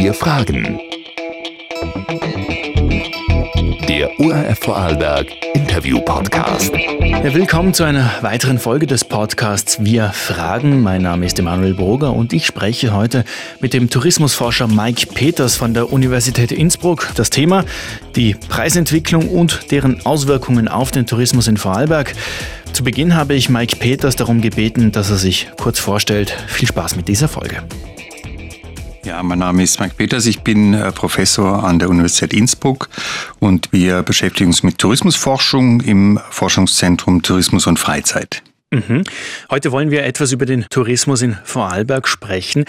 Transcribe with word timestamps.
Wir 0.00 0.14
fragen. 0.14 0.78
Der 3.88 4.08
ORF 4.20 4.58
Vorarlberg 4.60 5.26
Interview 5.54 6.00
Podcast. 6.00 6.72
Ja, 6.72 7.34
willkommen 7.34 7.74
zu 7.74 7.82
einer 7.82 8.08
weiteren 8.20 8.60
Folge 8.60 8.86
des 8.86 9.02
Podcasts 9.04 9.82
Wir 9.84 10.10
fragen. 10.10 10.82
Mein 10.82 11.02
Name 11.02 11.26
ist 11.26 11.40
Emanuel 11.40 11.74
Broger 11.74 12.12
und 12.12 12.32
ich 12.32 12.46
spreche 12.46 12.94
heute 12.94 13.24
mit 13.58 13.74
dem 13.74 13.90
Tourismusforscher 13.90 14.68
Mike 14.68 15.08
Peters 15.14 15.56
von 15.56 15.74
der 15.74 15.92
Universität 15.92 16.52
Innsbruck. 16.52 17.08
Das 17.16 17.30
Thema 17.30 17.64
die 18.14 18.34
Preisentwicklung 18.34 19.28
und 19.28 19.72
deren 19.72 20.06
Auswirkungen 20.06 20.68
auf 20.68 20.92
den 20.92 21.06
Tourismus 21.06 21.48
in 21.48 21.56
Vorarlberg. 21.56 22.14
Zu 22.72 22.84
Beginn 22.84 23.16
habe 23.16 23.34
ich 23.34 23.48
Mike 23.48 23.76
Peters 23.78 24.14
darum 24.14 24.42
gebeten, 24.42 24.92
dass 24.92 25.10
er 25.10 25.16
sich 25.16 25.48
kurz 25.60 25.80
vorstellt. 25.80 26.30
Viel 26.46 26.68
Spaß 26.68 26.94
mit 26.94 27.08
dieser 27.08 27.26
Folge. 27.26 27.64
Ja, 29.08 29.22
mein 29.22 29.38
Name 29.38 29.62
ist 29.62 29.80
Mike 29.80 29.94
Peters. 29.96 30.26
Ich 30.26 30.42
bin 30.42 30.74
äh, 30.74 30.92
Professor 30.92 31.64
an 31.64 31.78
der 31.78 31.88
Universität 31.88 32.34
Innsbruck 32.34 32.90
und 33.38 33.72
wir 33.72 34.02
beschäftigen 34.02 34.50
uns 34.50 34.62
mit 34.62 34.76
Tourismusforschung 34.76 35.80
im 35.80 36.20
Forschungszentrum 36.28 37.22
Tourismus 37.22 37.66
und 37.66 37.78
Freizeit. 37.78 38.42
Mhm. 38.70 39.04
Heute 39.50 39.72
wollen 39.72 39.90
wir 39.90 40.04
etwas 40.04 40.32
über 40.32 40.44
den 40.44 40.66
Tourismus 40.68 41.22
in 41.22 41.38
Vorarlberg 41.42 42.06
sprechen. 42.06 42.66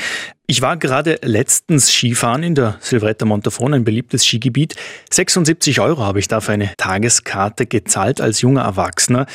Ich 0.47 0.61
war 0.61 0.77
gerade 0.77 1.19
letztens 1.23 1.91
Skifahren 1.91 2.43
in 2.43 2.55
der 2.55 2.77
Silvretta 2.79 3.25
Montafon, 3.25 3.73
ein 3.73 3.83
beliebtes 3.83 4.25
Skigebiet. 4.25 4.77
76 5.11 5.81
Euro 5.81 6.05
habe 6.05 6.19
ich 6.19 6.29
da 6.29 6.39
für 6.39 6.53
eine 6.53 6.71
Tageskarte 6.77 7.65
gezahlt 7.65 8.21
als 8.21 8.39
junger 8.39 8.61
Erwachsener. 8.61 9.25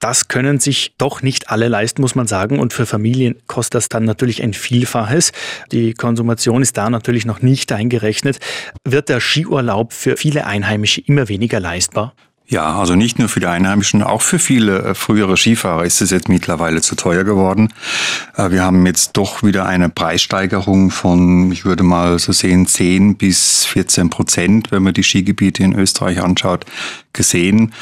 Das 0.00 0.28
können 0.28 0.60
sich 0.60 0.94
doch 0.98 1.22
nicht 1.22 1.50
alle 1.50 1.68
leisten, 1.68 2.02
muss 2.02 2.14
man 2.14 2.26
sagen. 2.26 2.58
Und 2.58 2.72
für 2.72 2.86
Familien 2.86 3.36
kostet 3.46 3.76
das 3.76 3.88
dann 3.88 4.04
natürlich 4.04 4.42
ein 4.42 4.52
Vielfaches. 4.52 5.32
Die 5.72 5.94
Konsumation 5.94 6.62
ist 6.62 6.76
da 6.76 6.90
natürlich 6.90 7.24
noch 7.24 7.40
nicht 7.40 7.72
eingerechnet. 7.72 8.38
Wird 8.84 9.08
der 9.08 9.20
Skiurlaub 9.20 9.92
für 9.92 10.16
viele 10.16 10.46
Einheimische 10.46 11.00
immer 11.00 11.28
weniger 11.28 11.60
leistbar? 11.60 12.14
Ja, 12.46 12.78
also 12.78 12.94
nicht 12.94 13.18
nur 13.18 13.30
für 13.30 13.40
die 13.40 13.46
Einheimischen, 13.46 14.02
auch 14.02 14.20
für 14.20 14.38
viele 14.38 14.78
äh, 14.80 14.94
frühere 14.94 15.36
Skifahrer 15.36 15.84
ist 15.84 16.02
es 16.02 16.10
jetzt 16.10 16.28
mittlerweile 16.28 16.82
zu 16.82 16.94
teuer 16.94 17.24
geworden. 17.24 17.72
Äh, 18.36 18.50
wir 18.50 18.62
haben 18.62 18.84
jetzt 18.84 19.12
doch 19.14 19.42
wieder 19.42 19.64
eine 19.64 19.88
Preissteigerung 19.88 20.90
von, 20.90 21.50
ich 21.52 21.64
würde 21.64 21.82
mal 21.82 22.18
so 22.18 22.32
sehen, 22.32 22.66
10 22.66 23.16
bis 23.16 23.64
14 23.64 24.10
Prozent, 24.10 24.72
wenn 24.72 24.82
man 24.82 24.92
die 24.92 25.02
Skigebiete 25.02 25.62
in 25.62 25.74
Österreich 25.74 26.22
anschaut, 26.22 26.66
gesehen. 27.14 27.72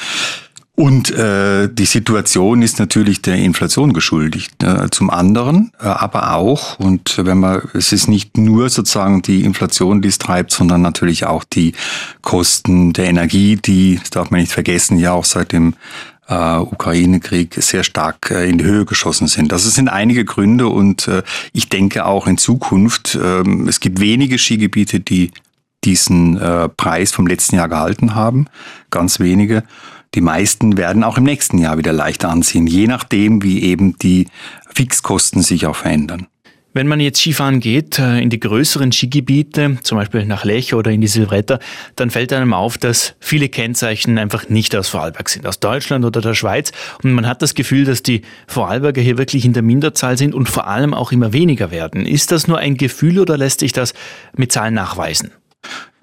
Und 0.83 1.13
äh, 1.13 1.69
die 1.73 1.85
Situation 1.85 2.61
ist 2.61 2.81
natürlich 2.81 3.23
der 3.23 3.37
Inflation 3.37 3.93
geschuldigt. 3.93 4.65
Äh, 4.65 4.91
zum 4.91 5.11
anderen, 5.11 5.71
äh, 5.79 5.85
aber 5.85 6.35
auch, 6.35 6.77
und 6.81 7.19
wenn 7.25 7.39
man, 7.39 7.63
es 7.73 7.93
ist 7.93 8.09
nicht 8.09 8.37
nur 8.37 8.69
sozusagen 8.69 9.23
die 9.23 9.45
Inflation, 9.45 10.03
die 10.03 10.09
es 10.09 10.19
treibt, 10.19 10.51
sondern 10.51 10.83
natürlich 10.83 11.25
auch 11.25 11.45
die 11.45 11.75
Kosten 12.21 12.93
der 12.95 13.05
Energie, 13.05 13.55
die, 13.55 14.01
das 14.01 14.11
darf 14.11 14.33
man 14.33 14.41
nicht 14.41 14.51
vergessen, 14.51 14.99
ja 14.99 15.13
auch 15.13 15.25
seit 15.25 15.53
dem 15.53 15.75
äh, 16.27 16.57
Ukraine-Krieg 16.57 17.55
sehr 17.63 17.85
stark 17.85 18.33
äh, 18.33 18.51
in 18.51 18.59
die 18.59 18.65
Höhe 18.65 18.85
geschossen 18.85 19.29
sind. 19.29 19.53
Das 19.53 19.63
sind 19.63 19.89
einige 19.89 20.25
Gründe 20.25 20.67
und 20.67 21.07
äh, 21.07 21.23
ich 21.53 21.69
denke 21.69 22.07
auch 22.07 22.27
in 22.27 22.39
Zukunft, 22.39 23.15
äh, 23.15 23.45
es 23.69 23.79
gibt 23.79 24.01
wenige 24.01 24.37
Skigebiete, 24.37 24.99
die 24.99 25.31
diesen 25.85 26.39
äh, 26.39 26.69
Preis 26.69 27.13
vom 27.13 27.29
letzten 27.29 27.55
Jahr 27.55 27.69
gehalten 27.69 28.17
haben, 28.17 28.47
ganz 28.91 29.21
wenige. 29.21 29.63
Die 30.15 30.21
meisten 30.21 30.77
werden 30.77 31.05
auch 31.05 31.17
im 31.17 31.25
nächsten 31.25 31.59
Jahr 31.59 31.79
wieder 31.79 31.93
leicht 31.93 32.25
anziehen, 32.25 32.67
je 32.67 32.87
nachdem, 32.87 33.43
wie 33.43 33.63
eben 33.63 33.97
die 33.99 34.29
Fixkosten 34.75 35.43
sich 35.43 35.67
auch 35.67 35.77
verändern. 35.77 36.27
Wenn 36.75 36.87
man 36.87 37.01
jetzt 37.01 37.21
Skifahren 37.21 37.61
geht, 37.61 37.99
äh, 37.99 38.21
in 38.21 38.31
die 38.31 38.41
größeren 38.41 38.93
Skigebiete, 38.93 39.77
zum 39.83 39.99
Beispiel 39.99 40.25
nach 40.25 40.45
Lech 40.45 40.73
oder 40.73 40.91
in 40.91 41.03
die 41.03 41.07
Silvretta, 41.07 41.59
dann 41.97 42.09
fällt 42.09 42.33
einem 42.33 42.55
auf, 42.55 42.79
dass 42.79 43.15
viele 43.21 43.51
Kennzeichen 43.51 44.17
einfach 44.17 44.49
nicht 44.49 44.75
aus 44.75 44.89
Vorarlberg 44.89 45.29
sind, 45.29 45.47
aus 45.47 45.61
Deutschland 45.61 46.07
oder 46.07 46.23
der 46.23 46.33
Schweiz. 46.33 46.73
Und 47.03 47.13
man 47.13 47.27
hat 47.27 47.43
das 47.43 47.55
Gefühl, 47.55 47.85
dass 47.85 48.03
die 48.03 48.23
Vorarlberger 48.47 49.03
hier 49.03 49.19
wirklich 49.19 49.45
in 49.45 49.53
der 49.53 49.63
Minderzahl 49.63 50.17
sind 50.17 50.35
und 50.35 50.49
vor 50.49 50.67
allem 50.67 50.95
auch 50.95 51.13
immer 51.13 51.35
weniger 51.35 51.71
werden. 51.71 52.07
Ist 52.07 52.33
das 52.33 52.49
nur 52.49 52.57
ein 52.57 52.79
Gefühl 52.79 53.19
oder 53.19 53.37
lässt 53.37 53.61
sich 53.61 53.73
das 53.73 53.93
mit 54.35 54.51
Zahlen 54.51 54.73
nachweisen? 54.73 55.31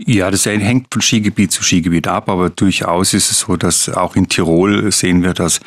Ja, 0.06 0.32
das 0.32 0.46
hängt 0.46 0.94
von 0.94 1.02
Skigebiet 1.02 1.52
zu 1.52 1.62
Skigebiet 1.62 2.08
ab, 2.08 2.30
aber 2.30 2.50
durchaus 2.50 3.14
ist 3.14 3.32
es 3.32 3.40
so, 3.42 3.58
dass 3.58 3.90
auch 3.90 4.16
in 4.16 4.30
Tirol 4.30 4.90
sehen 4.94 5.24
wir, 5.24 5.34
dass 5.34 5.60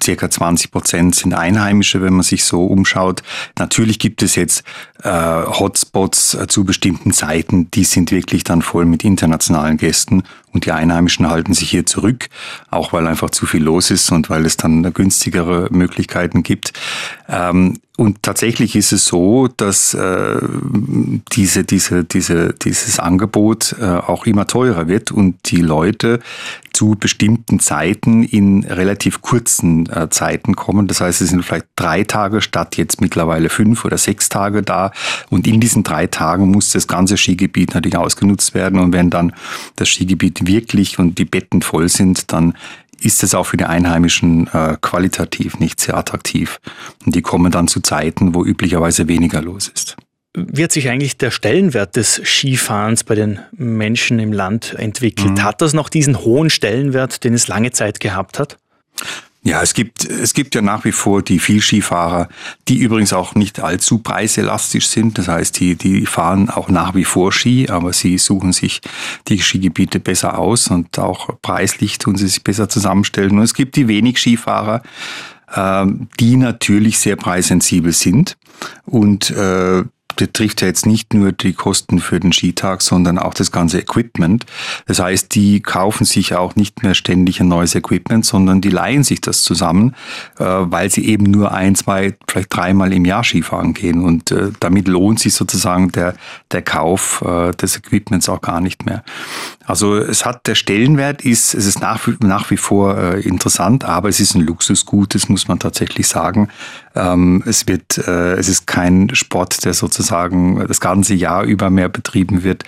circa 0.00 0.30
20 0.30 0.70
Prozent 0.70 1.16
sind 1.16 1.34
Einheimische, 1.34 2.00
wenn 2.00 2.12
man 2.12 2.22
sich 2.22 2.44
so 2.44 2.64
umschaut. 2.64 3.24
Natürlich 3.58 3.98
gibt 3.98 4.22
es 4.22 4.36
jetzt 4.36 4.62
äh, 5.02 5.10
Hotspots 5.10 6.34
äh, 6.34 6.46
zu 6.46 6.62
bestimmten 6.62 7.12
Zeiten, 7.12 7.72
die 7.72 7.82
sind 7.82 8.12
wirklich 8.12 8.44
dann 8.44 8.62
voll 8.62 8.84
mit 8.84 9.02
internationalen 9.02 9.78
Gästen 9.78 10.22
und 10.52 10.64
die 10.64 10.70
Einheimischen 10.70 11.28
halten 11.28 11.52
sich 11.52 11.70
hier 11.70 11.84
zurück, 11.84 12.28
auch 12.70 12.92
weil 12.92 13.08
einfach 13.08 13.30
zu 13.30 13.46
viel 13.46 13.64
los 13.64 13.90
ist 13.90 14.12
und 14.12 14.30
weil 14.30 14.46
es 14.46 14.56
dann 14.56 14.92
günstigere 14.92 15.68
Möglichkeiten 15.72 16.44
gibt. 16.44 16.72
Ähm, 17.28 17.78
und 17.96 18.22
tatsächlich 18.22 18.74
ist 18.74 18.92
es 18.92 19.06
so, 19.06 19.48
dass 19.48 19.94
äh, 19.94 20.38
diese, 21.32 21.64
diese, 21.64 22.04
diese, 22.04 22.54
dieses 22.54 22.98
Angebot 22.98 23.71
äh, 23.80 23.84
auch 23.84 24.26
immer 24.26 24.46
teurer 24.46 24.88
wird 24.88 25.10
und 25.10 25.36
die 25.46 25.60
Leute 25.60 26.20
zu 26.72 26.96
bestimmten 26.98 27.60
Zeiten 27.60 28.22
in 28.22 28.64
relativ 28.64 29.20
kurzen 29.20 29.88
äh, 29.90 30.08
Zeiten 30.10 30.56
kommen. 30.56 30.86
Das 30.86 31.00
heißt, 31.00 31.20
es 31.20 31.30
sind 31.30 31.44
vielleicht 31.44 31.66
drei 31.76 32.04
Tage 32.04 32.40
statt 32.40 32.76
jetzt 32.76 33.00
mittlerweile 33.00 33.48
fünf 33.48 33.84
oder 33.84 33.98
sechs 33.98 34.28
Tage 34.28 34.62
da. 34.62 34.92
Und 35.30 35.46
in 35.46 35.60
diesen 35.60 35.82
drei 35.82 36.06
Tagen 36.06 36.50
muss 36.50 36.70
das 36.70 36.88
ganze 36.88 37.16
Skigebiet 37.16 37.74
natürlich 37.74 37.96
ausgenutzt 37.96 38.54
werden. 38.54 38.78
Und 38.80 38.92
wenn 38.92 39.10
dann 39.10 39.32
das 39.76 39.88
Skigebiet 39.88 40.46
wirklich 40.46 40.98
und 40.98 41.18
die 41.18 41.24
Betten 41.24 41.62
voll 41.62 41.88
sind, 41.88 42.32
dann 42.32 42.54
ist 43.04 43.22
es 43.22 43.34
auch 43.34 43.44
für 43.44 43.56
die 43.56 43.64
Einheimischen 43.64 44.46
äh, 44.48 44.76
qualitativ 44.80 45.58
nicht 45.58 45.80
sehr 45.80 45.96
attraktiv. 45.96 46.60
Und 47.04 47.14
die 47.14 47.22
kommen 47.22 47.50
dann 47.50 47.68
zu 47.68 47.80
Zeiten, 47.80 48.34
wo 48.34 48.44
üblicherweise 48.44 49.08
weniger 49.08 49.42
los 49.42 49.68
ist. 49.68 49.96
Wie 50.34 50.64
hat 50.64 50.72
sich 50.72 50.88
eigentlich 50.88 51.18
der 51.18 51.30
Stellenwert 51.30 51.96
des 51.96 52.20
Skifahrens 52.24 53.04
bei 53.04 53.14
den 53.14 53.40
Menschen 53.52 54.18
im 54.18 54.32
Land 54.32 54.74
entwickelt? 54.78 55.32
Mhm. 55.32 55.42
Hat 55.42 55.60
das 55.60 55.74
noch 55.74 55.90
diesen 55.90 56.20
hohen 56.20 56.48
Stellenwert, 56.48 57.24
den 57.24 57.34
es 57.34 57.48
lange 57.48 57.72
Zeit 57.72 58.00
gehabt 58.00 58.38
hat? 58.38 58.56
Ja, 59.44 59.60
es 59.60 59.74
gibt, 59.74 60.04
es 60.04 60.34
gibt 60.34 60.54
ja 60.54 60.62
nach 60.62 60.84
wie 60.84 60.92
vor 60.92 61.20
die 61.20 61.40
Vielskifahrer, 61.40 62.28
die 62.68 62.78
übrigens 62.78 63.12
auch 63.12 63.34
nicht 63.34 63.58
allzu 63.58 63.98
preiselastisch 63.98 64.86
sind. 64.86 65.18
Das 65.18 65.26
heißt, 65.26 65.58
die, 65.58 65.74
die 65.74 66.06
fahren 66.06 66.48
auch 66.48 66.68
nach 66.68 66.94
wie 66.94 67.04
vor 67.04 67.32
Ski, 67.32 67.68
aber 67.68 67.92
sie 67.92 68.18
suchen 68.18 68.52
sich 68.52 68.80
die 69.26 69.42
Skigebiete 69.42 69.98
besser 69.98 70.38
aus 70.38 70.68
und 70.68 70.96
auch 70.98 71.28
preislich 71.42 71.98
tun 71.98 72.14
sie 72.14 72.28
sich 72.28 72.44
besser 72.44 72.68
zusammenstellen. 72.68 73.32
Und 73.32 73.42
es 73.42 73.52
gibt 73.52 73.74
die 73.74 73.88
wenig 73.88 74.18
Skifahrer, 74.18 74.82
ähm, 75.56 76.08
die 76.20 76.36
natürlich 76.36 77.00
sehr 77.00 77.16
preissensibel 77.16 77.92
sind 77.92 78.36
und 78.84 79.30
äh, 79.30 79.82
betrifft 80.26 80.60
ja 80.60 80.68
jetzt 80.68 80.86
nicht 80.86 81.14
nur 81.14 81.32
die 81.32 81.52
Kosten 81.52 81.98
für 81.98 82.20
den 82.20 82.32
Skitag, 82.32 82.82
sondern 82.82 83.18
auch 83.18 83.34
das 83.34 83.50
ganze 83.50 83.80
Equipment. 83.80 84.46
Das 84.86 85.00
heißt, 85.00 85.34
die 85.34 85.60
kaufen 85.60 86.04
sich 86.04 86.36
auch 86.36 86.54
nicht 86.54 86.84
mehr 86.84 86.94
ständig 86.94 87.40
ein 87.40 87.48
neues 87.48 87.74
Equipment, 87.74 88.24
sondern 88.24 88.60
die 88.60 88.70
leihen 88.70 89.02
sich 89.02 89.20
das 89.20 89.42
zusammen, 89.42 89.96
äh, 90.38 90.44
weil 90.44 90.90
sie 90.90 91.06
eben 91.06 91.24
nur 91.24 91.50
ein, 91.50 91.74
zwei, 91.74 92.14
vielleicht 92.28 92.54
dreimal 92.54 92.92
im 92.92 93.04
Jahr 93.04 93.24
Skifahren 93.24 93.74
gehen. 93.74 94.04
Und 94.04 94.30
äh, 94.30 94.52
damit 94.60 94.86
lohnt 94.86 95.18
sich 95.18 95.34
sozusagen 95.34 95.90
der, 95.90 96.14
der 96.52 96.62
Kauf 96.62 97.24
äh, 97.26 97.50
des 97.50 97.76
Equipments 97.76 98.28
auch 98.28 98.42
gar 98.42 98.60
nicht 98.60 98.86
mehr. 98.86 99.02
Also 99.64 99.96
es 99.96 100.24
hat 100.24 100.46
der 100.46 100.54
Stellenwert 100.54 101.22
ist, 101.22 101.52
es 101.52 101.66
ist 101.66 101.80
nach, 101.80 102.06
nach 102.20 102.50
wie 102.50 102.56
vor 102.56 103.14
interessant, 103.14 103.84
aber 103.84 104.08
es 104.08 104.20
ist 104.20 104.34
ein 104.34 104.42
Luxusgut, 104.42 105.14
das 105.14 105.28
muss 105.28 105.48
man 105.48 105.58
tatsächlich 105.58 106.08
sagen. 106.08 106.48
Ähm, 106.94 107.42
es 107.46 107.68
wird, 107.68 107.96
es 107.96 108.48
ist 108.48 108.66
kein 108.66 109.14
Sport, 109.14 109.64
der 109.64 109.72
sozusagen 109.72 110.11
sozusagen 110.12 110.66
das 110.68 110.80
ganze 110.80 111.14
Jahr 111.14 111.44
über 111.44 111.70
mehr 111.70 111.88
betrieben 111.88 112.44
wird. 112.44 112.64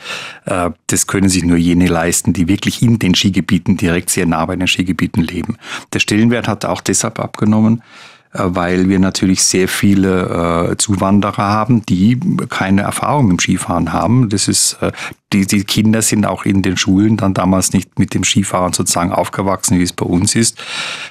Äh, 0.46 0.70
das 0.86 1.06
können 1.06 1.28
sich 1.28 1.44
nur 1.44 1.58
jene 1.58 1.86
leisten, 1.86 2.32
die 2.32 2.48
wirklich 2.48 2.82
in 2.82 2.98
den 2.98 3.14
Skigebieten 3.14 3.76
direkt 3.76 4.10
sehr 4.10 4.26
nah 4.26 4.44
bei 4.46 4.56
den 4.56 4.66
Skigebieten 4.66 5.22
leben. 5.22 5.56
Der 5.92 5.98
Stellenwert 5.98 6.48
hat 6.48 6.64
auch 6.64 6.80
deshalb 6.80 7.18
abgenommen, 7.20 7.82
äh, 8.32 8.40
weil 8.44 8.88
wir 8.88 8.98
natürlich 8.98 9.42
sehr 9.42 9.68
viele 9.68 10.70
äh, 10.72 10.76
Zuwanderer 10.78 11.42
haben, 11.42 11.84
die 11.84 12.18
keine 12.48 12.82
Erfahrung 12.82 13.30
im 13.30 13.38
Skifahren 13.38 13.92
haben. 13.92 14.30
Das 14.30 14.48
ist, 14.48 14.78
die, 15.32 15.46
die 15.46 15.64
Kinder 15.64 16.00
sind 16.00 16.24
auch 16.24 16.46
in 16.46 16.62
den 16.62 16.78
Schulen 16.78 17.18
dann 17.18 17.34
damals 17.34 17.74
nicht 17.74 17.98
mit 17.98 18.14
dem 18.14 18.24
Skifahren 18.24 18.72
sozusagen 18.72 19.12
aufgewachsen, 19.12 19.78
wie 19.78 19.82
es 19.82 19.92
bei 19.92 20.06
uns 20.06 20.34
ist. 20.34 20.58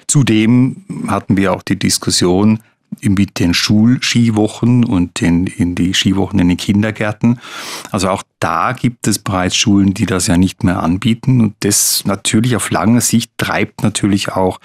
Zudem 0.07 0.83
hatten 1.07 1.37
wir 1.37 1.53
auch 1.53 1.61
die 1.61 1.77
Diskussion, 1.77 2.59
mit 3.01 3.39
den 3.39 3.53
Schulskiwochen 3.53 4.85
und 4.85 5.21
den, 5.21 5.47
in 5.47 5.75
die 5.75 5.93
Skiwochen 5.93 6.39
in 6.39 6.49
den 6.49 6.57
Kindergärten. 6.57 7.39
Also 7.91 8.09
auch 8.09 8.23
da 8.39 8.73
gibt 8.73 9.07
es 9.07 9.19
bereits 9.19 9.55
Schulen, 9.55 9.93
die 9.93 10.05
das 10.05 10.27
ja 10.27 10.37
nicht 10.37 10.63
mehr 10.63 10.81
anbieten. 10.81 11.41
Und 11.41 11.55
das 11.61 12.03
natürlich 12.05 12.55
auf 12.55 12.71
lange 12.71 13.01
Sicht 13.01 13.31
treibt 13.37 13.83
natürlich 13.83 14.29
auch 14.29 14.59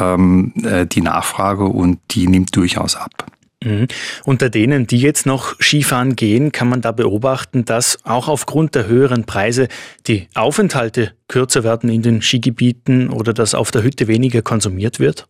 ähm, 0.00 0.52
äh, 0.62 0.86
die 0.86 1.00
Nachfrage 1.00 1.64
und 1.64 1.98
die 2.10 2.28
nimmt 2.28 2.54
durchaus 2.56 2.96
ab. 2.96 3.26
Mhm. 3.64 3.88
Unter 4.24 4.50
denen, 4.50 4.86
die 4.86 4.98
jetzt 4.98 5.26
noch 5.26 5.60
Skifahren 5.60 6.14
gehen, 6.14 6.52
kann 6.52 6.68
man 6.68 6.80
da 6.80 6.92
beobachten, 6.92 7.64
dass 7.64 7.98
auch 8.04 8.28
aufgrund 8.28 8.74
der 8.74 8.86
höheren 8.86 9.24
Preise 9.24 9.68
die 10.06 10.28
Aufenthalte 10.34 11.12
kürzer 11.26 11.64
werden 11.64 11.90
in 11.90 12.02
den 12.02 12.22
Skigebieten 12.22 13.10
oder 13.10 13.32
dass 13.32 13.54
auf 13.54 13.70
der 13.70 13.82
Hütte 13.82 14.06
weniger 14.06 14.42
konsumiert 14.42 15.00
wird? 15.00 15.26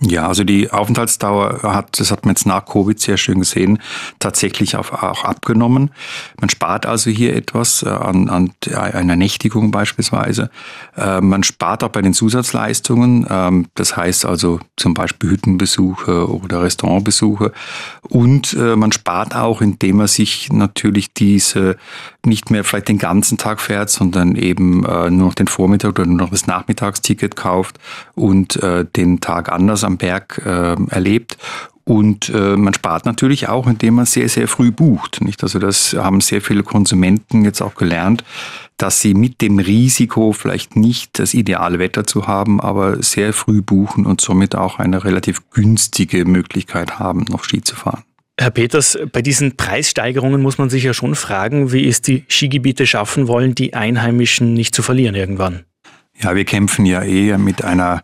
Ja, 0.00 0.26
also 0.26 0.42
die 0.42 0.70
Aufenthaltsdauer 0.72 1.62
hat, 1.62 2.00
das 2.00 2.10
hat 2.10 2.24
man 2.24 2.34
jetzt 2.34 2.46
nach 2.46 2.66
Covid 2.66 2.98
sehr 2.98 3.16
schön 3.16 3.38
gesehen, 3.38 3.78
tatsächlich 4.18 4.76
auch, 4.76 4.92
abgenommen. 4.92 5.92
Man 6.40 6.50
spart 6.50 6.84
also 6.84 7.10
hier 7.10 7.36
etwas 7.36 7.84
äh, 7.84 7.88
an, 7.88 8.28
an 8.28 8.50
einer 8.72 9.14
Nächtigung 9.14 9.70
beispielsweise. 9.70 10.50
Äh, 10.96 11.20
man 11.20 11.44
spart 11.44 11.84
auch 11.84 11.90
bei 11.90 12.02
den 12.02 12.12
Zusatzleistungen, 12.12 13.24
ähm, 13.30 13.66
das 13.76 13.96
heißt 13.96 14.26
also 14.26 14.58
zum 14.76 14.94
Beispiel 14.94 15.30
Hüttenbesuche 15.30 16.28
oder 16.28 16.62
Restaurantbesuche. 16.62 17.52
Und 18.02 18.52
äh, 18.54 18.74
man 18.74 18.90
spart 18.90 19.36
auch, 19.36 19.60
indem 19.60 19.98
man 19.98 20.08
sich 20.08 20.52
natürlich 20.52 21.14
diese 21.14 21.76
nicht 22.26 22.50
mehr 22.50 22.64
vielleicht 22.64 22.88
den 22.88 22.98
ganzen 22.98 23.38
Tag 23.38 23.60
fährt, 23.60 23.90
sondern 23.90 24.34
eben 24.34 24.80
nur 24.80 25.10
noch 25.10 25.34
den 25.34 25.46
Vormittag 25.46 25.90
oder 25.90 26.06
nur 26.06 26.16
noch 26.16 26.30
das 26.30 26.46
Nachmittagsticket 26.46 27.36
kauft 27.36 27.78
und 28.14 28.58
den 28.96 29.20
Tag 29.20 29.52
anders 29.52 29.83
am 29.84 29.98
Berg 29.98 30.40
äh, 30.44 30.76
erlebt. 30.90 31.38
Und 31.84 32.30
äh, 32.30 32.56
man 32.56 32.72
spart 32.72 33.04
natürlich 33.04 33.48
auch, 33.48 33.66
indem 33.66 33.94
man 33.94 34.06
sehr, 34.06 34.30
sehr 34.30 34.48
früh 34.48 34.70
bucht. 34.70 35.20
Nicht? 35.20 35.42
Also 35.42 35.58
das 35.58 35.92
haben 35.92 36.22
sehr 36.22 36.40
viele 36.40 36.62
Konsumenten 36.62 37.44
jetzt 37.44 37.60
auch 37.60 37.74
gelernt, 37.74 38.24
dass 38.78 39.02
sie 39.02 39.12
mit 39.12 39.42
dem 39.42 39.58
Risiko 39.58 40.32
vielleicht 40.32 40.76
nicht 40.76 41.18
das 41.18 41.34
ideale 41.34 41.78
Wetter 41.78 42.06
zu 42.06 42.26
haben, 42.26 42.58
aber 42.60 43.02
sehr 43.02 43.34
früh 43.34 43.60
buchen 43.60 44.06
und 44.06 44.22
somit 44.22 44.54
auch 44.54 44.78
eine 44.78 45.04
relativ 45.04 45.42
günstige 45.50 46.24
Möglichkeit 46.24 46.98
haben, 46.98 47.26
noch 47.28 47.44
Ski 47.44 47.60
zu 47.60 47.76
fahren. 47.76 48.02
Herr 48.40 48.50
Peters, 48.50 48.98
bei 49.12 49.22
diesen 49.22 49.56
Preissteigerungen 49.56 50.42
muss 50.42 50.58
man 50.58 50.70
sich 50.70 50.82
ja 50.82 50.94
schon 50.94 51.14
fragen, 51.14 51.70
wie 51.70 51.86
es 51.86 52.02
die 52.02 52.24
Skigebiete 52.28 52.86
schaffen 52.86 53.28
wollen, 53.28 53.54
die 53.54 53.74
Einheimischen 53.74 54.54
nicht 54.54 54.74
zu 54.74 54.82
verlieren 54.82 55.14
irgendwann. 55.14 55.64
Ja, 56.20 56.34
wir 56.34 56.44
kämpfen 56.44 56.86
ja 56.86 57.02
eher 57.02 57.38
mit 57.38 57.62
einer 57.62 58.02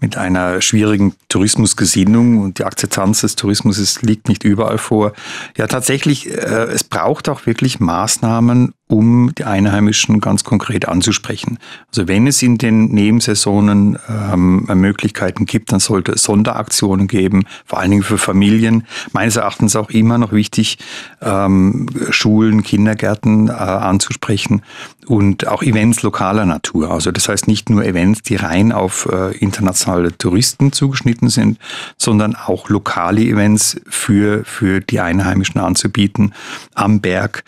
mit 0.00 0.16
einer 0.16 0.60
schwierigen 0.60 1.14
Tourismusgesinnung 1.28 2.38
und 2.38 2.58
die 2.58 2.64
Akzeptanz 2.64 3.22
des 3.22 3.36
Tourismus 3.36 4.02
liegt 4.02 4.28
nicht 4.28 4.44
überall 4.44 4.78
vor. 4.78 5.12
Ja, 5.56 5.66
tatsächlich, 5.66 6.30
äh, 6.30 6.64
es 6.64 6.84
braucht 6.84 7.28
auch 7.28 7.46
wirklich 7.46 7.80
Maßnahmen, 7.80 8.74
um 8.88 9.34
die 9.34 9.44
Einheimischen 9.44 10.20
ganz 10.20 10.44
konkret 10.44 10.86
anzusprechen. 10.86 11.58
Also 11.88 12.06
wenn 12.06 12.26
es 12.28 12.40
in 12.42 12.56
den 12.56 12.86
Nebensaisonen 12.86 13.98
ähm, 14.08 14.68
Möglichkeiten 14.74 15.44
gibt, 15.44 15.72
dann 15.72 15.80
sollte 15.80 16.12
es 16.12 16.22
Sonderaktionen 16.22 17.08
geben, 17.08 17.44
vor 17.64 17.80
allen 17.80 17.90
Dingen 17.90 18.02
für 18.04 18.18
Familien. 18.18 18.86
Meines 19.12 19.36
Erachtens 19.36 19.74
auch 19.74 19.90
immer 19.90 20.18
noch 20.18 20.32
wichtig, 20.32 20.78
ähm, 21.20 21.88
Schulen, 22.10 22.62
Kindergärten 22.62 23.48
äh, 23.48 23.52
anzusprechen 23.52 24.62
und 25.06 25.48
auch 25.48 25.62
Events 25.62 26.02
lokaler 26.02 26.46
Natur. 26.46 26.92
Also 26.92 27.10
das 27.10 27.28
heißt 27.28 27.48
nicht 27.48 27.68
nur 27.68 27.84
Events, 27.84 28.22
die 28.22 28.36
rein 28.36 28.70
auf 28.70 29.08
äh, 29.10 29.36
internationale 29.38 30.16
Touristen 30.16 30.70
zugeschnitten 30.70 31.28
sind, 31.28 31.58
sondern 31.98 32.36
auch 32.36 32.68
lokale 32.68 33.22
Events 33.22 33.80
für, 33.88 34.44
für 34.44 34.80
die 34.80 35.00
Einheimischen 35.00 35.60
anzubieten 35.60 36.34
am 36.74 37.00
Berg. 37.00 37.42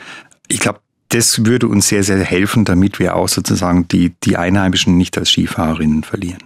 Ich 0.48 0.60
glaube, 0.60 0.80
das 1.08 1.44
würde 1.44 1.68
uns 1.68 1.88
sehr, 1.88 2.02
sehr 2.04 2.22
helfen, 2.22 2.64
damit 2.64 2.98
wir 2.98 3.16
auch 3.16 3.28
sozusagen 3.28 3.88
die, 3.88 4.12
die 4.24 4.36
Einheimischen 4.36 4.96
nicht 4.96 5.16
als 5.16 5.30
Skifahrerinnen 5.30 6.04
verlieren. 6.04 6.44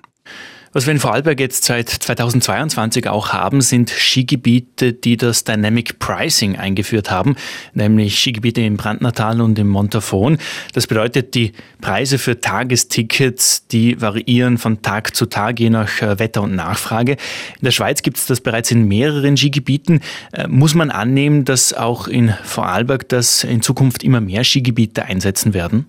Was 0.75 0.87
wir 0.87 0.93
in 0.93 1.01
Vorarlberg 1.01 1.39
jetzt 1.39 1.65
seit 1.65 1.91
2022 1.91 3.07
auch 3.07 3.35
haben, 3.35 3.61
sind 3.61 3.91
Skigebiete, 3.91 4.95
die 4.95 5.19
das 5.19 5.45
Dynamic 5.45 5.99
Pricing 5.99 6.57
eingeführt 6.57 7.11
haben, 7.11 7.37
nämlich 7.75 8.19
Skigebiete 8.19 8.63
im 8.63 8.79
Brandnertal 8.79 9.43
und 9.43 9.59
im 9.59 9.69
Montafon. 9.69 10.39
Das 10.73 10.87
bedeutet, 10.87 11.35
die 11.35 11.53
Preise 11.83 12.17
für 12.17 12.41
Tagestickets, 12.41 13.67
die 13.67 14.01
variieren 14.01 14.57
von 14.57 14.81
Tag 14.81 15.15
zu 15.15 15.27
Tag, 15.27 15.61
je 15.61 15.69
nach 15.69 16.01
äh, 16.01 16.19
Wetter 16.19 16.41
und 16.41 16.55
Nachfrage. 16.55 17.13
In 17.13 17.65
der 17.65 17.73
Schweiz 17.73 18.01
gibt 18.01 18.17
es 18.17 18.25
das 18.25 18.41
bereits 18.41 18.71
in 18.71 18.89
mehreren 18.89 19.37
Skigebieten. 19.37 20.01
Äh, 20.33 20.49
muss 20.49 20.75
man 20.75 20.91
annehmen, 20.91 21.45
dass 21.45 21.75
auch 21.75 22.09
in 22.09 22.33
Vorarlberg 22.45 23.11
das 23.11 23.45
in 23.45 23.61
Zukunft 23.61 24.03
immer 24.03 24.23
mehr 24.23 24.43
Skigebiete 24.43 25.05
einsetzen 25.05 25.53
werden? 25.53 25.85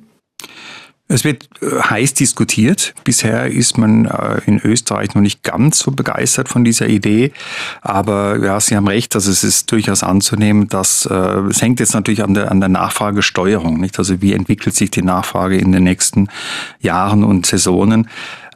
Es 1.14 1.24
wird 1.24 1.48
äh, 1.62 1.80
heiß 1.80 2.16
diskutiert. 2.16 2.96
Bisher 3.04 3.46
ist 3.46 3.78
man 3.78 4.06
äh, 4.06 4.42
in 4.48 4.60
Österreich 4.60 5.14
noch 5.14 5.22
nicht 5.22 5.44
ganz 5.44 5.78
so 5.78 5.92
begeistert 5.92 6.50
von 6.50 6.64
dieser 6.64 6.88
Idee. 6.88 7.32
Aber 7.82 8.44
ja, 8.44 8.60
Sie 8.60 8.76
haben 8.76 8.88
recht, 8.88 9.14
also 9.14 9.30
es 9.30 9.44
ist 9.44 9.72
durchaus 9.72 10.02
anzunehmen, 10.02 10.70
dass 10.70 11.06
äh, 11.06 11.14
es 11.14 11.62
hängt 11.62 11.80
jetzt 11.80 11.94
natürlich 11.94 12.24
an 12.24 12.34
der, 12.34 12.50
an 12.50 12.60
der 12.60 12.70
Nachfragesteuerung. 12.70 13.80
Nicht? 13.80 14.00
Also 14.00 14.24
wie 14.24 14.34
entwickelt 14.34 14.76
sich 14.76 14.90
die 14.90 15.04
Nachfrage 15.04 15.56
in 15.56 15.72
den 15.72 15.84
nächsten 15.84 16.30
Jahren 16.80 17.24
und 17.24 17.46
Saisonen? 17.46 18.10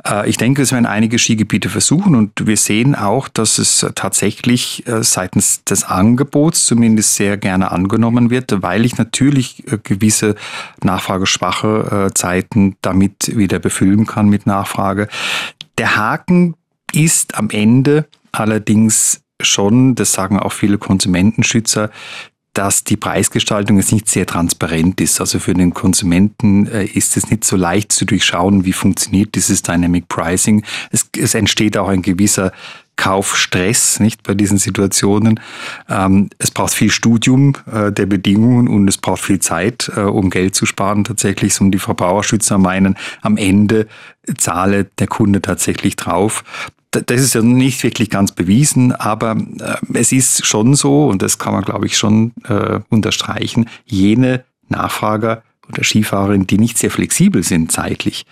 Äh, 0.10 0.30
ich 0.30 0.38
denke, 0.38 0.62
es 0.62 0.72
werden 0.72 0.86
einige 0.86 1.20
Skigebiete 1.20 1.70
versuchen 1.70 2.16
und 2.16 2.48
wir 2.48 2.58
sehen 2.58 2.96
auch, 2.96 3.28
dass 3.28 3.58
es 3.58 3.86
tatsächlich 3.96 4.88
äh, 4.88 5.04
seitens 5.04 5.64
des 5.64 5.84
Angebots 5.84 6.66
zumindest 6.66 7.16
sehr 7.16 7.38
gerne 7.38 7.72
angenommen 7.72 8.30
wird, 8.30 8.62
weil 8.62 8.86
ich 8.86 8.98
natürlich 8.98 9.68
äh, 9.72 9.78
gewisse 9.82 10.36
nachfrageschwache 10.84 12.12
Zeiten 12.14 12.76
damit 12.82 13.36
wieder 13.36 13.60
befüllen 13.60 14.06
kann 14.06 14.30
mit 14.30 14.46
Nachfrage. 14.46 15.08
Der 15.78 15.96
Haken 15.96 16.56
ist 16.94 17.36
am 17.36 17.50
Ende 17.50 18.06
allerdings 18.32 19.22
schon, 19.42 19.96
das 19.96 20.14
sagen 20.14 20.40
auch 20.40 20.52
viele 20.52 20.78
Konsumentenschützer, 20.78 21.90
dass 22.58 22.84
die 22.84 22.98
Preisgestaltung 22.98 23.78
jetzt 23.78 23.92
nicht 23.92 24.10
sehr 24.10 24.26
transparent 24.26 25.00
ist. 25.00 25.22
Also 25.22 25.38
für 25.38 25.54
den 25.54 25.76
Konsumenten 25.76 26.66
äh, 26.66 26.86
ist 26.86 27.16
es 27.16 27.30
nicht 27.30 27.44
so 27.44 27.56
leicht 27.56 27.92
zu 27.92 28.06
durchschauen, 28.06 28.66
wie 28.66 28.74
funktioniert 28.74 29.36
dieses 29.36 29.62
Dynamic 29.62 30.08
Pricing. 30.08 30.64
Es, 30.92 31.08
es 31.16 31.36
entsteht 31.36 31.78
auch 31.78 31.88
ein 31.88 32.02
gewisser 32.02 32.52
Kaufstress, 32.96 34.00
nicht 34.00 34.24
bei 34.24 34.34
diesen 34.34 34.58
Situationen. 34.58 35.40
Ähm, 35.88 36.32
es 36.40 36.50
braucht 36.50 36.74
viel 36.74 36.90
Studium 36.90 37.54
äh, 37.72 37.92
der 37.92 38.08
Bedingungen 38.08 38.68
und 38.68 38.88
es 38.88 38.98
braucht 38.98 39.22
viel 39.22 39.40
Zeit, 39.40 39.92
äh, 39.96 40.00
um 40.00 40.32
Geld 40.32 40.56
zu 40.56 40.66
sparen. 40.66 41.04
Tatsächlich, 41.04 41.54
so 41.54 41.64
die 41.70 41.78
Verbraucherschützer 41.78 42.58
meinen, 42.58 42.98
am 43.22 43.38
Ende 43.38 43.88
zahle 44.36 44.86
der 44.98 45.08
Kunde 45.08 45.44
tatsächlich 45.44 45.96
drauf 45.96 46.44
das 46.92 47.22
ist 47.22 47.34
ja 47.36 47.42
nicht 47.42 47.84
wirklich 47.84 48.10
ganz 48.10 48.32
bewiesen, 48.32 48.92
aber 48.94 49.36
äh, 49.60 49.76
es 49.94 50.12
ist 50.12 50.46
schon 50.46 50.76
so, 50.76 51.08
und 51.08 51.22
das 51.22 51.38
kann 51.38 51.54
man, 51.54 51.64
glaube 51.64 51.86
ich, 51.86 51.98
schon 51.98 52.34
äh, 52.48 52.80
unterstreichen, 52.90 53.70
jene 53.86 54.44
Nachfrager 54.70 55.44
oder 55.68 55.84
Skifahrerin, 55.84 56.48
die 56.48 56.58
nicht 56.58 56.78
sehr 56.78 56.92
flexibel 56.92 57.44
sind 57.44 57.72
zeitlich, 57.72 58.26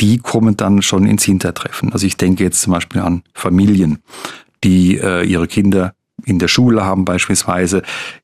die 0.00 0.18
kommen 0.18 0.56
dann 0.56 0.82
schon 0.82 1.06
ins 1.06 1.24
Hintertreffen. 1.24 1.92
Also 1.92 2.06
ich 2.06 2.16
denke 2.16 2.44
jetzt 2.44 2.60
zum 2.60 2.72
Beispiel 2.72 3.00
an 3.00 3.22
Familien, 3.34 3.98
die 4.64 4.96
äh, 4.98 5.24
ihre 5.24 5.48
Kinder 5.48 5.94
in 6.24 6.38
der 6.38 6.48
Schule 6.48 6.84
haben 6.84 7.04
beispielsweise. 7.04 7.82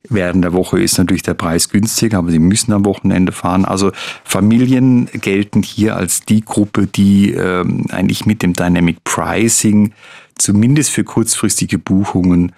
Während 0.09 0.43
der 0.43 0.53
Woche 0.53 0.81
ist 0.81 0.97
natürlich 0.97 1.23
der 1.23 1.33
Preis 1.33 1.69
günstiger, 1.69 2.17
aber 2.19 2.31
sie 2.31 2.39
müssen 2.39 2.73
am 2.73 2.85
Wochenende 2.85 3.31
fahren. 3.31 3.65
Also 3.65 3.91
Familien 4.23 5.07
gelten 5.13 5.63
hier 5.63 5.95
als 5.95 6.21
die 6.21 6.41
Gruppe, 6.41 6.87
die 6.87 7.31
ähm, 7.31 7.85
eigentlich 7.89 8.25
mit 8.25 8.41
dem 8.41 8.53
Dynamic 8.53 9.03
Pricing 9.03 9.93
zumindest 10.37 10.91
für 10.91 11.03
kurzfristige 11.03 11.79
Buchungen 11.79 12.51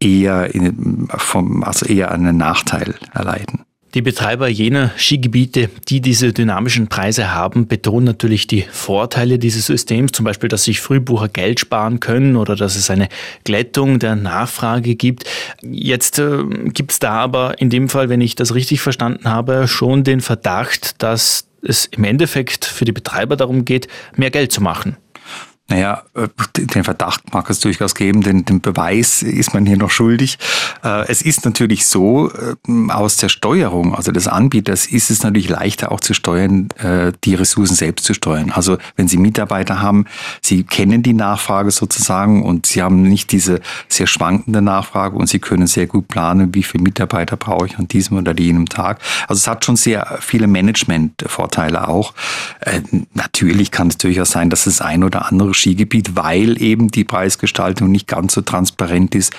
eher, 0.00 0.54
in, 0.54 1.08
vom, 1.16 1.62
also 1.62 1.86
eher 1.86 2.10
einen 2.10 2.36
Nachteil 2.36 2.94
erleiden. 3.12 3.64
Die 3.94 4.02
Betreiber 4.02 4.46
jener 4.46 4.92
Skigebiete, 4.96 5.68
die 5.88 6.00
diese 6.00 6.32
dynamischen 6.32 6.86
Preise 6.86 7.34
haben, 7.34 7.66
betonen 7.66 8.06
natürlich 8.06 8.46
die 8.46 8.62
Vorteile 8.70 9.36
dieses 9.40 9.66
Systems, 9.66 10.12
zum 10.12 10.24
Beispiel, 10.24 10.48
dass 10.48 10.62
sich 10.62 10.80
Frühbucher 10.80 11.28
Geld 11.28 11.58
sparen 11.58 11.98
können 11.98 12.36
oder 12.36 12.54
dass 12.54 12.76
es 12.76 12.88
eine 12.88 13.08
Glättung 13.42 13.98
der 13.98 14.14
Nachfrage 14.14 14.94
gibt. 14.94 15.24
Jetzt 15.60 16.20
äh, 16.20 16.44
gibt 16.66 16.92
es 16.92 16.98
da 17.00 17.14
aber 17.14 17.60
in 17.60 17.68
dem 17.68 17.88
Fall, 17.88 18.08
wenn 18.08 18.20
ich 18.20 18.36
das 18.36 18.54
richtig 18.54 18.80
verstanden 18.80 19.28
habe, 19.28 19.66
schon 19.66 20.04
den 20.04 20.20
Verdacht, 20.20 21.02
dass 21.02 21.48
es 21.60 21.86
im 21.86 22.04
Endeffekt 22.04 22.64
für 22.64 22.84
die 22.84 22.92
Betreiber 22.92 23.34
darum 23.34 23.64
geht, 23.64 23.88
mehr 24.14 24.30
Geld 24.30 24.52
zu 24.52 24.60
machen. 24.60 24.96
Naja, 25.70 26.02
äh, 26.14 26.26
den 26.56 26.82
Verdacht 26.82 27.32
mag 27.32 27.48
es 27.48 27.60
durchaus 27.60 27.94
geben, 27.94 28.22
denn 28.22 28.44
den 28.44 28.60
Beweis 28.60 29.22
ist 29.22 29.54
man 29.54 29.66
hier 29.66 29.76
noch 29.76 29.90
schuldig. 29.90 30.36
Äh, 30.82 31.06
es 31.06 31.22
ist 31.22 31.44
natürlich 31.44 31.86
so, 31.86 32.28
äh, 32.32 32.56
aus 32.90 33.18
der 33.18 33.28
Steuerung, 33.28 33.94
also 33.94 34.10
des 34.10 34.26
Anbieters, 34.26 34.86
ist 34.86 35.10
es 35.10 35.22
natürlich 35.22 35.48
leichter 35.48 35.92
auch 35.92 36.00
zu 36.00 36.12
steuern, 36.12 36.68
die 37.24 37.34
Ressourcen 37.34 37.76
selbst 37.76 38.04
zu 38.04 38.14
steuern. 38.14 38.50
Also 38.50 38.78
wenn 38.96 39.06
Sie 39.06 39.16
Mitarbeiter 39.16 39.80
haben, 39.80 40.06
Sie 40.42 40.64
kennen 40.64 41.02
die 41.02 41.12
Nachfrage 41.12 41.70
sozusagen 41.70 42.42
und 42.42 42.66
Sie 42.66 42.82
haben 42.82 43.02
nicht 43.02 43.30
diese 43.30 43.60
sehr 43.88 44.06
schwankende 44.06 44.62
Nachfrage 44.62 45.16
und 45.16 45.28
Sie 45.28 45.38
können 45.38 45.66
sehr 45.66 45.86
gut 45.86 46.08
planen, 46.08 46.54
wie 46.54 46.62
viele 46.62 46.82
Mitarbeiter 46.82 47.36
brauche 47.36 47.66
ich 47.66 47.78
an 47.78 47.86
diesem 47.86 48.16
oder 48.16 48.36
jenem 48.36 48.68
Tag. 48.68 49.00
Also 49.28 49.38
es 49.38 49.46
hat 49.46 49.64
schon 49.64 49.76
sehr 49.76 50.18
viele 50.20 50.46
Management-Vorteile 50.46 51.86
auch. 51.86 52.14
Natürlich 53.14 53.70
kann 53.70 53.88
es 53.88 53.98
durchaus 53.98 54.30
sein, 54.30 54.50
dass 54.50 54.64
das 54.64 54.80
ein 54.80 55.04
oder 55.04 55.30
andere 55.30 55.54
Skigebiet, 55.60 56.16
weil 56.16 56.60
eben 56.60 56.90
die 56.90 57.04
Preisgestaltung 57.04 57.90
nicht 57.90 58.06
ganz 58.06 58.34
so 58.34 58.40
transparent 58.40 59.14
ist, 59.14 59.32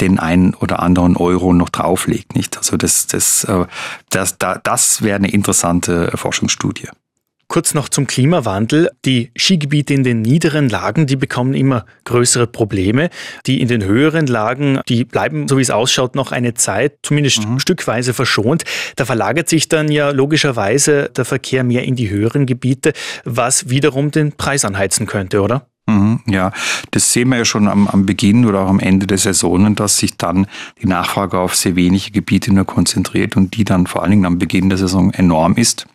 den 0.00 0.18
einen 0.18 0.54
oder 0.54 0.80
anderen 0.80 1.16
Euro 1.16 1.52
noch 1.52 1.68
drauflegt. 1.68 2.34
Nicht? 2.34 2.56
Also 2.56 2.76
das, 2.76 3.06
das, 3.06 3.44
äh, 3.44 3.66
das, 4.10 4.38
das, 4.38 4.60
das 4.62 5.02
wäre 5.02 5.16
eine 5.16 5.30
interessante 5.30 6.12
Forschungsstudie. 6.16 6.88
Kurz 7.48 7.74
noch 7.74 7.88
zum 7.88 8.06
Klimawandel. 8.06 8.90
Die 9.04 9.30
Skigebiete 9.36 9.94
in 9.94 10.02
den 10.02 10.22
niederen 10.22 10.68
Lagen, 10.68 11.06
die 11.06 11.16
bekommen 11.16 11.54
immer 11.54 11.84
größere 12.04 12.46
Probleme. 12.46 13.10
Die 13.46 13.60
in 13.60 13.68
den 13.68 13.84
höheren 13.84 14.26
Lagen, 14.26 14.80
die 14.88 15.04
bleiben, 15.04 15.48
so 15.48 15.58
wie 15.58 15.62
es 15.62 15.70
ausschaut, 15.70 16.14
noch 16.14 16.32
eine 16.32 16.54
Zeit, 16.54 16.98
zumindest 17.02 17.46
mhm. 17.46 17.58
stückweise 17.58 18.14
verschont. 18.14 18.64
Da 18.96 19.04
verlagert 19.04 19.48
sich 19.48 19.68
dann 19.68 19.90
ja 19.90 20.10
logischerweise 20.10 21.10
der 21.16 21.24
Verkehr 21.24 21.64
mehr 21.64 21.84
in 21.84 21.96
die 21.96 22.10
höheren 22.10 22.46
Gebiete, 22.46 22.92
was 23.24 23.68
wiederum 23.68 24.10
den 24.10 24.32
Preis 24.32 24.64
anheizen 24.64 25.06
könnte, 25.06 25.40
oder? 25.40 25.66
Mhm, 25.86 26.20
ja, 26.26 26.50
das 26.92 27.12
sehen 27.12 27.28
wir 27.28 27.36
ja 27.36 27.44
schon 27.44 27.68
am, 27.68 27.88
am 27.88 28.06
Beginn 28.06 28.46
oder 28.46 28.60
auch 28.60 28.68
am 28.68 28.80
Ende 28.80 29.06
der 29.06 29.18
Saisonen, 29.18 29.74
dass 29.74 29.98
sich 29.98 30.16
dann 30.16 30.46
die 30.80 30.86
Nachfrage 30.86 31.38
auf 31.38 31.54
sehr 31.54 31.76
wenige 31.76 32.10
Gebiete 32.10 32.54
nur 32.54 32.64
konzentriert 32.64 33.36
und 33.36 33.56
die 33.56 33.64
dann 33.64 33.86
vor 33.86 34.02
allen 34.02 34.12
Dingen 34.12 34.24
am 34.24 34.38
Beginn 34.38 34.70
der 34.70 34.78
Saison 34.78 35.12
enorm 35.12 35.56
ist. 35.56 35.86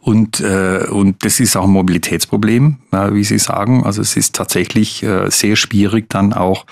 Und, 0.00 0.40
äh, 0.40 0.86
und 0.90 1.24
das 1.24 1.40
ist 1.40 1.56
auch 1.56 1.64
ein 1.64 1.70
Mobilitätsproblem, 1.70 2.78
äh, 2.92 3.12
wie 3.12 3.24
Sie 3.24 3.38
sagen. 3.38 3.84
Also 3.84 4.00
es 4.02 4.16
ist 4.16 4.34
tatsächlich 4.34 5.02
äh, 5.02 5.30
sehr 5.30 5.56
schwierig, 5.56 6.08
dann 6.08 6.32
auch 6.32 6.66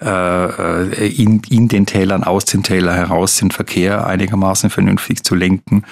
äh, 0.00 1.06
in, 1.08 1.42
in 1.48 1.68
den 1.68 1.86
Tälern, 1.86 2.24
aus 2.24 2.44
den 2.44 2.62
Tälern 2.62 2.94
heraus 2.94 3.36
den 3.36 3.50
Verkehr 3.50 4.06
einigermaßen 4.06 4.70
vernünftig 4.70 5.22
zu 5.24 5.34
lenken. 5.34 5.84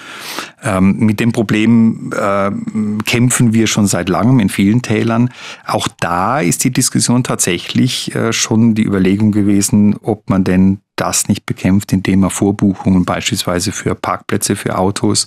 Ähm, 0.63 0.97
mit 0.97 1.19
dem 1.19 1.31
Problem 1.31 2.11
äh, 2.15 2.51
kämpfen 3.05 3.53
wir 3.53 3.67
schon 3.67 3.87
seit 3.87 4.09
langem 4.09 4.39
in 4.39 4.49
vielen 4.49 4.81
Tälern. 4.81 5.29
Auch 5.65 5.87
da 5.99 6.39
ist 6.39 6.63
die 6.63 6.71
Diskussion 6.71 7.23
tatsächlich 7.23 8.13
äh, 8.15 8.33
schon 8.33 8.75
die 8.75 8.83
Überlegung 8.83 9.31
gewesen, 9.31 9.95
ob 10.01 10.29
man 10.29 10.43
denn 10.43 10.79
das 11.01 11.27
nicht 11.27 11.47
bekämpft, 11.47 11.93
indem 11.93 12.21
er 12.23 12.29
Vorbuchungen 12.29 13.05
beispielsweise 13.05 13.71
für 13.71 13.95
Parkplätze 13.95 14.55
für 14.55 14.77
Autos 14.77 15.25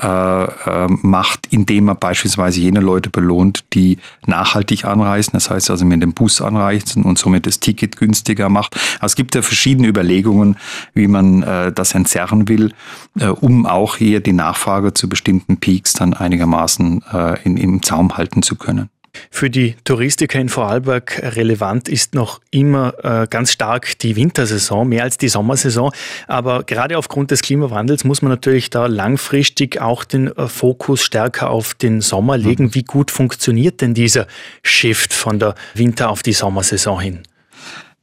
äh, 0.00 0.06
äh, 0.06 0.88
macht, 0.88 1.48
indem 1.50 1.88
er 1.88 1.94
beispielsweise 1.94 2.60
jene 2.60 2.80
Leute 2.80 3.10
belohnt, 3.10 3.64
die 3.74 3.98
nachhaltig 4.26 4.86
anreisen, 4.86 5.32
das 5.34 5.50
heißt 5.50 5.70
also 5.70 5.84
mit 5.84 6.02
dem 6.02 6.14
Bus 6.14 6.40
anreisen 6.40 7.02
und 7.02 7.18
somit 7.18 7.46
das 7.46 7.60
Ticket 7.60 7.98
günstiger 7.98 8.48
macht. 8.48 8.74
Also 9.00 9.12
es 9.12 9.16
gibt 9.16 9.34
ja 9.34 9.42
verschiedene 9.42 9.86
Überlegungen, 9.86 10.56
wie 10.94 11.08
man 11.08 11.42
äh, 11.42 11.72
das 11.72 11.94
entzerren 11.94 12.48
will, 12.48 12.72
äh, 13.20 13.26
um 13.26 13.66
auch 13.66 13.96
hier 13.96 14.20
die 14.20 14.32
Nachfrage 14.32 14.94
zu 14.94 15.10
bestimmten 15.10 15.58
Peaks 15.58 15.92
dann 15.92 16.14
einigermaßen 16.14 17.04
äh, 17.12 17.42
in, 17.42 17.58
im 17.58 17.82
Zaum 17.82 18.16
halten 18.16 18.42
zu 18.42 18.56
können. 18.56 18.88
Für 19.30 19.50
die 19.50 19.76
Touristiker 19.84 20.40
in 20.40 20.48
Vorarlberg 20.48 21.20
relevant 21.36 21.88
ist 21.88 22.14
noch 22.14 22.40
immer 22.50 22.94
äh, 23.02 23.26
ganz 23.28 23.52
stark 23.52 23.98
die 23.98 24.16
Wintersaison, 24.16 24.88
mehr 24.88 25.04
als 25.04 25.18
die 25.18 25.28
Sommersaison. 25.28 25.92
Aber 26.28 26.64
gerade 26.64 26.96
aufgrund 26.96 27.30
des 27.30 27.42
Klimawandels 27.42 28.04
muss 28.04 28.22
man 28.22 28.30
natürlich 28.30 28.70
da 28.70 28.86
langfristig 28.86 29.80
auch 29.80 30.04
den 30.04 30.28
äh, 30.36 30.48
Fokus 30.48 31.02
stärker 31.02 31.50
auf 31.50 31.74
den 31.74 32.00
Sommer 32.00 32.38
legen. 32.38 32.66
Mhm. 32.66 32.74
Wie 32.74 32.84
gut 32.84 33.10
funktioniert 33.10 33.80
denn 33.80 33.94
dieser 33.94 34.26
Shift 34.62 35.12
von 35.12 35.38
der 35.38 35.54
Winter- 35.74 36.10
auf 36.10 36.22
die 36.22 36.32
Sommersaison 36.32 37.00
hin? 37.00 37.20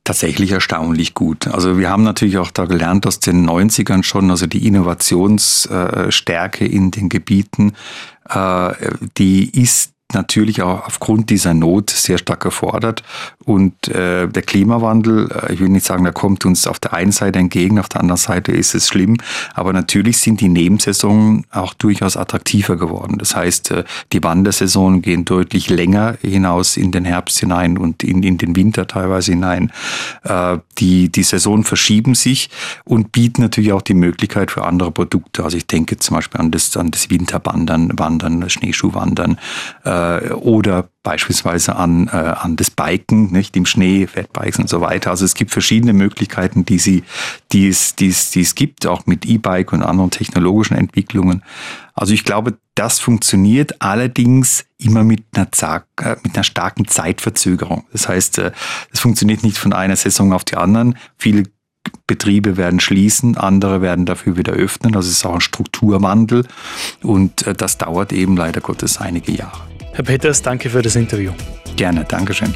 tatsächlich 0.05 0.51
erstaunlich 0.51 1.13
gut. 1.13 1.47
Also 1.47 1.77
wir 1.77 1.89
haben 1.91 2.01
natürlich 2.01 2.39
auch 2.39 2.49
da 2.49 2.65
gelernt 2.65 3.05
aus 3.05 3.19
den 3.19 3.47
90ern 3.47 4.01
schon, 4.01 4.31
also 4.31 4.47
die 4.47 4.65
Innovationsstärke 4.65 6.65
in 6.65 6.89
den 6.89 7.09
Gebieten, 7.09 7.73
äh, 8.27 8.73
die 9.19 9.61
ist 9.61 9.93
natürlich 10.13 10.61
auch 10.61 10.85
aufgrund 10.85 11.29
dieser 11.29 11.53
Not 11.53 11.89
sehr 11.89 12.17
stark 12.17 12.41
gefordert. 12.41 13.03
Und 13.45 13.87
äh, 13.89 14.27
der 14.27 14.41
Klimawandel, 14.41 15.29
äh, 15.31 15.53
ich 15.53 15.59
will 15.59 15.69
nicht 15.69 15.85
sagen, 15.85 16.03
der 16.03 16.13
kommt 16.13 16.45
uns 16.45 16.67
auf 16.67 16.79
der 16.79 16.93
einen 16.93 17.11
Seite 17.11 17.39
entgegen, 17.39 17.79
auf 17.79 17.89
der 17.89 18.01
anderen 18.01 18.17
Seite 18.17 18.51
ist 18.51 18.73
es 18.75 18.87
schlimm. 18.87 19.17
Aber 19.53 19.73
natürlich 19.73 20.17
sind 20.17 20.41
die 20.41 20.49
Nebensaisons 20.49 21.45
auch 21.51 21.73
durchaus 21.73 22.17
attraktiver 22.17 22.75
geworden. 22.75 23.17
Das 23.17 23.35
heißt, 23.35 23.71
äh, 23.71 23.83
die 24.13 24.23
Wandersaisonen 24.23 25.01
gehen 25.01 25.25
deutlich 25.25 25.69
länger 25.69 26.17
hinaus 26.21 26.77
in 26.77 26.91
den 26.91 27.05
Herbst 27.05 27.39
hinein 27.39 27.77
und 27.77 28.03
in, 28.03 28.23
in 28.23 28.37
den 28.37 28.55
Winter 28.55 28.87
teilweise 28.87 29.31
hinein. 29.31 29.71
Äh, 30.23 30.57
die, 30.79 31.09
die 31.09 31.23
Saisonen 31.23 31.63
verschieben 31.63 32.15
sich 32.15 32.49
und 32.83 33.11
bieten 33.11 33.41
natürlich 33.41 33.73
auch 33.73 33.81
die 33.81 33.93
Möglichkeit 33.93 34.49
für 34.51 34.65
andere 34.65 34.91
Produkte. 34.91 35.43
Also 35.43 35.57
ich 35.57 35.67
denke 35.67 35.97
zum 35.97 36.15
Beispiel 36.15 36.41
an 36.41 36.51
das, 36.51 36.75
an 36.77 36.91
das 36.91 37.09
Winterwandern, 37.09 37.91
Wandern, 37.97 38.49
Schneeschuhwandern. 38.49 39.37
Äh, 39.83 39.98
äh, 39.99 40.31
oder 40.33 40.89
beispielsweise 41.03 41.75
an, 41.75 42.07
äh, 42.07 42.15
an 42.15 42.55
das 42.55 42.71
Biken, 42.71 43.31
nicht 43.31 43.55
im 43.55 43.65
Schnee, 43.65 44.07
Fatbikes 44.07 44.59
und 44.59 44.69
so 44.69 44.81
weiter. 44.81 45.11
Also 45.11 45.25
es 45.25 45.33
gibt 45.33 45.51
verschiedene 45.51 45.93
Möglichkeiten, 45.93 46.65
die, 46.65 46.79
sie, 46.79 47.03
die, 47.51 47.67
es, 47.67 47.95
die, 47.95 48.09
es, 48.09 48.31
die 48.31 48.41
es 48.41 48.55
gibt, 48.55 48.85
auch 48.85 49.05
mit 49.05 49.25
E-Bike 49.25 49.73
und 49.73 49.83
anderen 49.83 50.11
technologischen 50.11 50.75
Entwicklungen. 50.75 51.43
Also 51.93 52.13
ich 52.13 52.23
glaube, 52.23 52.57
das 52.75 52.99
funktioniert 52.99 53.81
allerdings 53.81 54.65
immer 54.77 55.03
mit 55.03 55.23
einer, 55.35 55.47
äh, 55.97 56.15
mit 56.23 56.35
einer 56.35 56.43
starken 56.43 56.87
Zeitverzögerung. 56.87 57.85
Das 57.91 58.07
heißt, 58.07 58.37
äh, 58.39 58.51
es 58.91 58.99
funktioniert 58.99 59.43
nicht 59.43 59.57
von 59.57 59.73
einer 59.73 59.95
Saison 59.95 60.33
auf 60.33 60.45
die 60.45 60.55
anderen. 60.55 60.97
Viele 61.17 61.43
Betriebe 62.07 62.57
werden 62.57 62.79
schließen, 62.79 63.37
andere 63.37 63.81
werden 63.81 64.05
dafür 64.05 64.37
wieder 64.37 64.53
öffnen. 64.53 64.93
Das 64.93 65.07
ist 65.07 65.25
auch 65.25 65.35
ein 65.35 65.41
Strukturwandel 65.41 66.47
und 67.01 67.45
äh, 67.47 67.53
das 67.53 67.77
dauert 67.77 68.13
eben 68.13 68.35
leider 68.35 68.61
Gottes 68.61 68.99
einige 68.99 69.31
Jahre. 69.31 69.78
Herr 69.93 70.03
Peters, 70.03 70.41
danke 70.41 70.69
für 70.69 70.81
das 70.81 70.95
Interview. 70.95 71.33
Gerne, 71.75 72.05
Dankeschön. 72.05 72.53